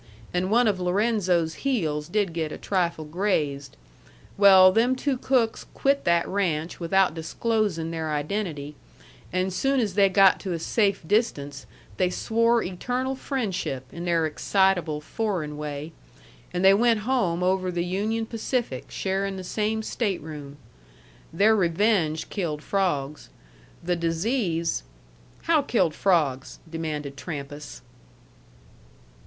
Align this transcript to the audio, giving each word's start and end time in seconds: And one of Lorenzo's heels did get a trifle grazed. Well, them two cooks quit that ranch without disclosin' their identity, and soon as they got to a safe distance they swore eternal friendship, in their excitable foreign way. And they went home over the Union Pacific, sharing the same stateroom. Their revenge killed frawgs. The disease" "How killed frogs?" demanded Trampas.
And 0.33 0.49
one 0.49 0.67
of 0.67 0.79
Lorenzo's 0.79 1.53
heels 1.61 2.07
did 2.07 2.33
get 2.33 2.51
a 2.51 2.57
trifle 2.57 3.05
grazed. 3.05 3.77
Well, 4.35 4.71
them 4.71 4.95
two 4.95 5.15
cooks 5.15 5.67
quit 5.75 6.05
that 6.05 6.27
ranch 6.27 6.79
without 6.79 7.13
disclosin' 7.13 7.91
their 7.91 8.09
identity, 8.09 8.73
and 9.31 9.53
soon 9.53 9.79
as 9.79 9.93
they 9.93 10.09
got 10.09 10.39
to 10.39 10.53
a 10.53 10.57
safe 10.57 11.07
distance 11.07 11.67
they 11.97 12.09
swore 12.09 12.63
eternal 12.63 13.13
friendship, 13.15 13.85
in 13.91 14.05
their 14.05 14.25
excitable 14.25 15.01
foreign 15.01 15.55
way. 15.55 15.91
And 16.51 16.65
they 16.65 16.73
went 16.73 17.01
home 17.01 17.43
over 17.43 17.69
the 17.69 17.85
Union 17.85 18.25
Pacific, 18.25 18.85
sharing 18.89 19.35
the 19.37 19.43
same 19.43 19.83
stateroom. 19.83 20.57
Their 21.31 21.55
revenge 21.55 22.27
killed 22.31 22.63
frawgs. 22.63 23.29
The 23.83 23.95
disease" 23.95 24.81
"How 25.43 25.61
killed 25.61 25.93
frogs?" 25.93 26.57
demanded 26.67 27.17
Trampas. 27.17 27.83